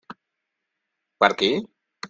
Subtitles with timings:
[1.21, 1.53] Per a qui?